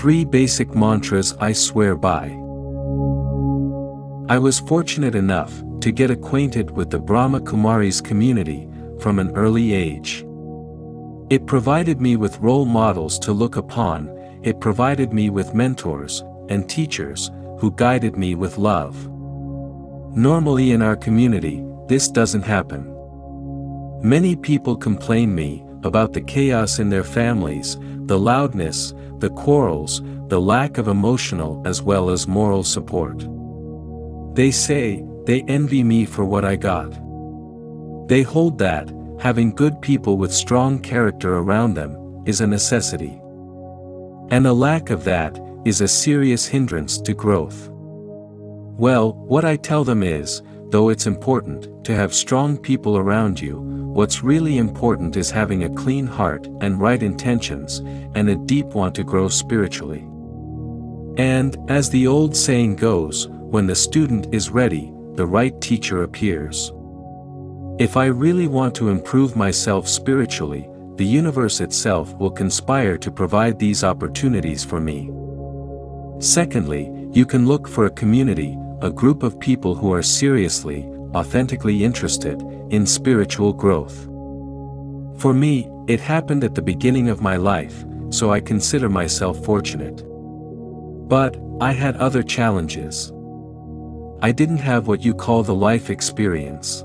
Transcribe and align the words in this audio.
Three 0.00 0.24
basic 0.24 0.74
mantras 0.74 1.36
I 1.40 1.52
swear 1.52 1.94
by. 1.94 2.28
I 4.32 4.38
was 4.38 4.58
fortunate 4.58 5.14
enough 5.14 5.52
to 5.80 5.92
get 5.92 6.10
acquainted 6.10 6.70
with 6.70 6.88
the 6.88 6.98
Brahma 6.98 7.40
Kumaris 7.40 8.02
community 8.02 8.66
from 8.98 9.18
an 9.18 9.30
early 9.36 9.74
age. 9.74 10.24
It 11.28 11.46
provided 11.46 12.00
me 12.00 12.16
with 12.16 12.38
role 12.38 12.64
models 12.64 13.18
to 13.18 13.32
look 13.34 13.56
upon, 13.56 14.08
it 14.42 14.58
provided 14.58 15.12
me 15.12 15.28
with 15.28 15.52
mentors 15.52 16.24
and 16.48 16.66
teachers 16.66 17.30
who 17.58 17.70
guided 17.72 18.16
me 18.16 18.34
with 18.34 18.56
love. 18.56 19.06
Normally 20.16 20.70
in 20.70 20.80
our 20.80 20.96
community, 20.96 21.62
this 21.88 22.08
doesn't 22.08 22.44
happen. 22.44 22.86
Many 24.02 24.34
people 24.34 24.76
complain 24.76 25.34
me 25.34 25.62
about 25.82 26.14
the 26.14 26.22
chaos 26.22 26.78
in 26.78 26.88
their 26.88 27.04
families, 27.04 27.76
the 28.06 28.18
loudness, 28.18 28.94
the 29.20 29.30
quarrels, 29.30 30.02
the 30.28 30.40
lack 30.40 30.78
of 30.78 30.88
emotional 30.88 31.62
as 31.64 31.82
well 31.82 32.10
as 32.10 32.26
moral 32.26 32.64
support. 32.64 33.26
They 34.34 34.50
say, 34.50 35.04
they 35.26 35.42
envy 35.42 35.84
me 35.84 36.04
for 36.06 36.24
what 36.24 36.44
I 36.44 36.56
got. 36.56 36.90
They 38.08 38.22
hold 38.22 38.58
that, 38.58 38.90
having 39.20 39.54
good 39.54 39.80
people 39.80 40.16
with 40.16 40.32
strong 40.32 40.80
character 40.80 41.36
around 41.36 41.74
them, 41.74 42.22
is 42.26 42.40
a 42.40 42.46
necessity. 42.46 43.20
And 44.30 44.46
a 44.46 44.52
lack 44.52 44.90
of 44.90 45.04
that, 45.04 45.38
is 45.64 45.82
a 45.82 45.88
serious 45.88 46.46
hindrance 46.46 46.98
to 47.02 47.12
growth. 47.12 47.68
Well, 47.70 49.12
what 49.12 49.44
I 49.44 49.56
tell 49.56 49.84
them 49.84 50.02
is, 50.02 50.42
though 50.70 50.88
it's 50.88 51.06
important 51.06 51.84
to 51.84 51.94
have 51.94 52.14
strong 52.14 52.56
people 52.56 52.96
around 52.96 53.40
you, 53.40 53.60
what's 53.92 54.22
really 54.22 54.58
important 54.58 55.16
is 55.16 55.30
having 55.30 55.64
a 55.64 55.74
clean 55.74 56.06
heart 56.06 56.46
and 56.60 56.80
right 56.80 57.02
intentions, 57.02 57.78
and 58.14 58.28
a 58.28 58.36
deep 58.36 58.66
want 58.66 58.94
to 58.94 59.04
grow 59.04 59.28
spiritually. 59.28 60.06
And, 61.16 61.56
as 61.68 61.90
the 61.90 62.06
old 62.06 62.36
saying 62.36 62.76
goes, 62.76 63.28
when 63.28 63.66
the 63.66 63.74
student 63.74 64.32
is 64.32 64.50
ready, 64.50 64.92
the 65.14 65.26
right 65.26 65.60
teacher 65.60 66.04
appears. 66.04 66.72
If 67.78 67.96
I 67.96 68.06
really 68.06 68.46
want 68.46 68.74
to 68.76 68.90
improve 68.90 69.36
myself 69.36 69.88
spiritually, 69.88 70.68
the 70.96 71.04
universe 71.04 71.60
itself 71.60 72.14
will 72.14 72.30
conspire 72.30 72.96
to 72.98 73.10
provide 73.10 73.58
these 73.58 73.82
opportunities 73.82 74.62
for 74.64 74.80
me. 74.80 75.10
Secondly, 76.20 76.92
you 77.12 77.26
can 77.26 77.46
look 77.46 77.66
for 77.66 77.86
a 77.86 77.90
community, 77.90 78.56
a 78.82 78.90
group 78.90 79.22
of 79.22 79.40
people 79.40 79.74
who 79.74 79.92
are 79.92 80.02
seriously, 80.02 80.86
authentically 81.14 81.84
interested 81.84 82.40
in 82.70 82.86
spiritual 82.86 83.52
growth. 83.52 84.04
For 85.20 85.34
me, 85.34 85.68
it 85.86 86.00
happened 86.00 86.44
at 86.44 86.54
the 86.54 86.62
beginning 86.62 87.08
of 87.08 87.20
my 87.20 87.36
life, 87.36 87.84
so 88.10 88.30
I 88.30 88.40
consider 88.40 88.88
myself 88.88 89.44
fortunate. 89.44 90.02
But, 91.08 91.36
I 91.60 91.72
had 91.72 91.96
other 91.96 92.22
challenges. 92.22 93.12
I 94.22 94.32
didn't 94.32 94.58
have 94.58 94.86
what 94.86 95.04
you 95.04 95.12
call 95.12 95.42
the 95.42 95.54
life 95.54 95.90
experience. 95.90 96.80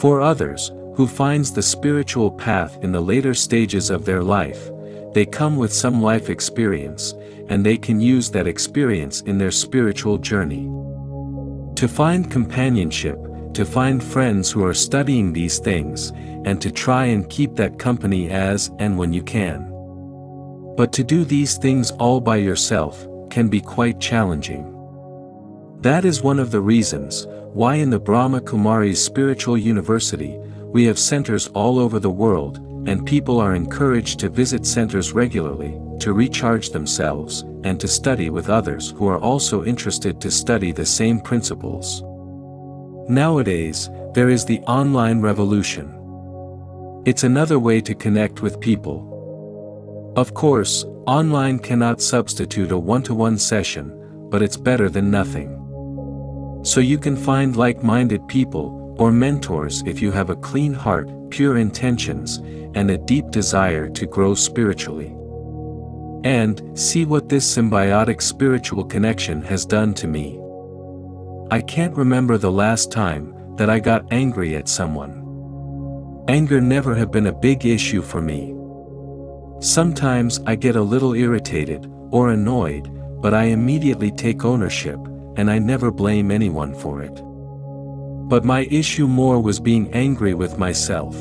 For 0.00 0.20
others, 0.20 0.72
who 0.94 1.06
finds 1.06 1.52
the 1.52 1.62
spiritual 1.62 2.30
path 2.30 2.78
in 2.82 2.92
the 2.92 3.00
later 3.00 3.34
stages 3.34 3.90
of 3.90 4.04
their 4.04 4.22
life, 4.22 4.70
they 5.12 5.26
come 5.26 5.56
with 5.56 5.72
some 5.72 6.00
life 6.00 6.30
experience, 6.30 7.14
and 7.48 7.66
they 7.66 7.76
can 7.76 8.00
use 8.00 8.30
that 8.30 8.46
experience 8.46 9.22
in 9.22 9.38
their 9.38 9.50
spiritual 9.50 10.18
journey. 10.18 10.70
To 11.80 11.88
find 11.88 12.30
companionship, 12.30 13.18
to 13.54 13.64
find 13.64 14.04
friends 14.04 14.50
who 14.50 14.62
are 14.66 14.74
studying 14.74 15.32
these 15.32 15.58
things, 15.58 16.10
and 16.44 16.60
to 16.60 16.70
try 16.70 17.06
and 17.06 17.26
keep 17.30 17.56
that 17.56 17.78
company 17.78 18.28
as 18.28 18.70
and 18.78 18.98
when 18.98 19.14
you 19.14 19.22
can. 19.22 19.64
But 20.76 20.92
to 20.92 21.02
do 21.02 21.24
these 21.24 21.56
things 21.56 21.90
all 21.92 22.20
by 22.20 22.36
yourself, 22.36 23.08
can 23.30 23.48
be 23.48 23.62
quite 23.62 23.98
challenging. 23.98 24.66
That 25.80 26.04
is 26.04 26.20
one 26.20 26.38
of 26.38 26.50
the 26.50 26.60
reasons 26.60 27.26
why 27.54 27.76
in 27.76 27.88
the 27.88 27.98
Brahma 27.98 28.42
Kumaris 28.42 28.98
Spiritual 28.98 29.56
University, 29.56 30.36
we 30.66 30.84
have 30.84 30.98
centers 30.98 31.48
all 31.54 31.78
over 31.78 31.98
the 31.98 32.10
world, 32.10 32.58
and 32.86 33.06
people 33.06 33.40
are 33.40 33.54
encouraged 33.54 34.20
to 34.20 34.28
visit 34.28 34.66
centers 34.66 35.12
regularly, 35.12 35.80
to 36.00 36.12
recharge 36.12 36.72
themselves, 36.72 37.42
and 37.64 37.80
to 37.80 37.88
study 37.88 38.30
with 38.30 38.48
others 38.48 38.90
who 38.90 39.06
are 39.06 39.18
also 39.18 39.64
interested 39.64 40.20
to 40.20 40.30
study 40.30 40.72
the 40.72 40.86
same 40.86 41.20
principles. 41.20 42.02
Nowadays, 43.08 43.90
there 44.14 44.28
is 44.28 44.44
the 44.44 44.60
online 44.60 45.20
revolution. 45.20 45.96
It's 47.06 47.24
another 47.24 47.58
way 47.58 47.80
to 47.80 47.94
connect 47.94 48.42
with 48.42 48.60
people. 48.60 50.12
Of 50.16 50.34
course, 50.34 50.84
online 51.06 51.58
cannot 51.58 52.00
substitute 52.00 52.72
a 52.72 52.78
one-to-one 52.78 53.38
session, 53.38 54.28
but 54.30 54.42
it's 54.42 54.56
better 54.56 54.88
than 54.88 55.10
nothing. 55.10 55.56
So 56.62 56.80
you 56.80 56.98
can 56.98 57.16
find 57.16 57.56
like-minded 57.56 58.28
people, 58.28 58.96
or 58.98 59.10
mentors 59.10 59.82
if 59.86 60.02
you 60.02 60.12
have 60.12 60.30
a 60.30 60.36
clean 60.36 60.74
heart, 60.74 61.08
pure 61.30 61.56
intentions, 61.56 62.36
and 62.74 62.90
a 62.90 62.98
deep 62.98 63.30
desire 63.30 63.88
to 63.88 64.06
grow 64.06 64.34
spiritually. 64.34 65.16
And, 66.24 66.78
see 66.78 67.04
what 67.04 67.28
this 67.28 67.56
symbiotic 67.56 68.20
spiritual 68.20 68.84
connection 68.84 69.42
has 69.42 69.64
done 69.64 69.94
to 69.94 70.06
me. 70.06 70.38
I 71.50 71.60
can't 71.60 71.96
remember 71.96 72.36
the 72.38 72.52
last 72.52 72.92
time 72.92 73.34
that 73.56 73.70
I 73.70 73.80
got 73.80 74.12
angry 74.12 74.54
at 74.56 74.68
someone. 74.68 76.24
Anger 76.28 76.60
never 76.60 76.94
have 76.94 77.10
been 77.10 77.26
a 77.26 77.32
big 77.32 77.66
issue 77.66 78.02
for 78.02 78.20
me. 78.20 78.54
Sometimes 79.60 80.40
I 80.46 80.54
get 80.54 80.76
a 80.76 80.82
little 80.82 81.14
irritated, 81.14 81.90
or 82.10 82.30
annoyed, 82.30 82.88
but 83.20 83.34
I 83.34 83.44
immediately 83.44 84.10
take 84.10 84.44
ownership, 84.44 84.98
and 85.36 85.50
I 85.50 85.58
never 85.58 85.90
blame 85.90 86.30
anyone 86.30 86.74
for 86.74 87.02
it. 87.02 87.14
But 88.28 88.44
my 88.44 88.60
issue 88.70 89.06
more 89.08 89.40
was 89.40 89.58
being 89.58 89.92
angry 89.92 90.34
with 90.34 90.58
myself. 90.58 91.16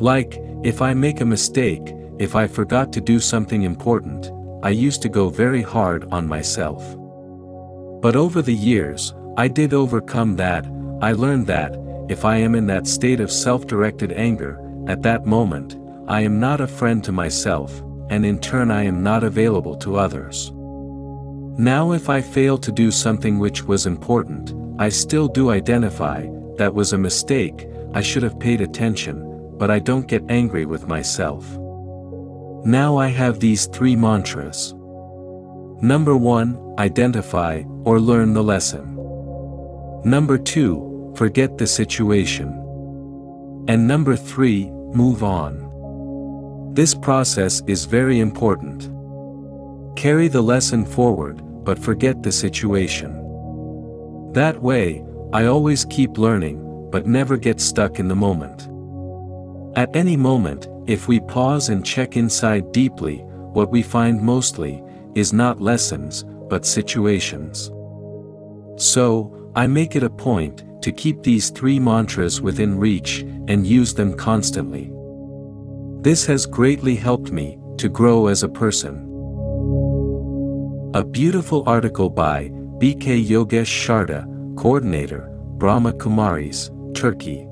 Like, 0.00 0.40
if 0.64 0.80
I 0.80 0.94
make 0.94 1.20
a 1.20 1.26
mistake, 1.26 1.94
if 2.22 2.36
I 2.36 2.46
forgot 2.46 2.92
to 2.92 3.00
do 3.00 3.18
something 3.18 3.62
important, 3.62 4.30
I 4.62 4.68
used 4.68 5.02
to 5.02 5.08
go 5.08 5.28
very 5.28 5.60
hard 5.60 6.04
on 6.12 6.28
myself. 6.28 6.96
But 8.00 8.14
over 8.14 8.42
the 8.42 8.54
years, 8.54 9.12
I 9.36 9.48
did 9.48 9.74
overcome 9.74 10.36
that, 10.36 10.64
I 11.00 11.12
learned 11.12 11.48
that, 11.48 11.76
if 12.08 12.24
I 12.24 12.36
am 12.36 12.54
in 12.54 12.66
that 12.68 12.86
state 12.86 13.18
of 13.18 13.32
self-directed 13.32 14.12
anger, 14.12 14.60
at 14.86 15.02
that 15.02 15.26
moment, 15.26 15.76
I 16.06 16.20
am 16.20 16.38
not 16.38 16.60
a 16.60 16.68
friend 16.68 17.02
to 17.02 17.10
myself, 17.10 17.80
and 18.08 18.24
in 18.24 18.38
turn 18.38 18.70
I 18.70 18.84
am 18.84 19.02
not 19.02 19.24
available 19.24 19.76
to 19.78 19.96
others. 19.96 20.52
Now 21.58 21.90
if 21.90 22.08
I 22.08 22.20
fail 22.20 22.56
to 22.58 22.70
do 22.70 22.92
something 22.92 23.40
which 23.40 23.64
was 23.64 23.86
important, 23.86 24.54
I 24.80 24.90
still 24.90 25.26
do 25.26 25.50
identify, 25.50 26.28
that 26.56 26.72
was 26.72 26.92
a 26.92 26.98
mistake, 26.98 27.66
I 27.94 28.00
should 28.00 28.22
have 28.22 28.38
paid 28.38 28.60
attention, 28.60 29.56
but 29.58 29.72
I 29.72 29.80
don't 29.80 30.06
get 30.06 30.22
angry 30.28 30.66
with 30.66 30.86
myself. 30.86 31.58
Now 32.64 32.96
I 32.96 33.08
have 33.08 33.40
these 33.40 33.66
three 33.66 33.96
mantras. 33.96 34.72
Number 35.82 36.16
1, 36.16 36.76
identify, 36.78 37.64
or 37.84 37.98
learn 37.98 38.34
the 38.34 38.42
lesson. 38.42 38.94
Number 40.04 40.38
2, 40.38 41.14
forget 41.16 41.58
the 41.58 41.66
situation. 41.66 42.48
And 43.66 43.88
number 43.88 44.14
3, 44.14 44.70
move 44.94 45.24
on. 45.24 46.72
This 46.74 46.94
process 46.94 47.62
is 47.66 47.84
very 47.84 48.20
important. 48.20 48.88
Carry 49.96 50.28
the 50.28 50.42
lesson 50.42 50.84
forward, 50.84 51.42
but 51.64 51.78
forget 51.78 52.22
the 52.22 52.32
situation. 52.32 53.12
That 54.32 54.62
way, 54.62 55.04
I 55.32 55.46
always 55.46 55.84
keep 55.86 56.16
learning, 56.16 56.88
but 56.92 57.06
never 57.06 57.36
get 57.36 57.60
stuck 57.60 57.98
in 57.98 58.06
the 58.06 58.14
moment. 58.14 58.68
At 59.76 59.94
any 59.96 60.16
moment, 60.16 60.68
if 60.86 61.08
we 61.08 61.20
pause 61.20 61.68
and 61.68 61.84
check 61.84 62.16
inside 62.16 62.72
deeply, 62.72 63.18
what 63.52 63.70
we 63.70 63.82
find 63.82 64.20
mostly, 64.20 64.82
is 65.14 65.32
not 65.32 65.60
lessons, 65.60 66.24
but 66.48 66.66
situations. 66.66 67.70
So, 68.76 69.50
I 69.54 69.66
make 69.66 69.96
it 69.96 70.02
a 70.02 70.10
point, 70.10 70.64
to 70.82 70.90
keep 70.90 71.22
these 71.22 71.50
three 71.50 71.78
mantras 71.78 72.40
within 72.40 72.78
reach, 72.78 73.20
and 73.48 73.66
use 73.66 73.94
them 73.94 74.16
constantly. 74.16 74.90
This 76.00 76.26
has 76.26 76.46
greatly 76.46 76.96
helped 76.96 77.30
me, 77.30 77.58
to 77.78 77.88
grow 77.88 78.26
as 78.26 78.42
a 78.42 78.48
person. 78.48 79.08
A 80.94 81.04
beautiful 81.04 81.62
article 81.66 82.10
by 82.10 82.50
B.K. 82.78 83.22
Yogesh 83.22 83.66
Sharda, 83.66 84.26
Coordinator, 84.56 85.30
Brahma 85.58 85.92
Kumaris, 85.92 86.70
Turkey. 86.94 87.46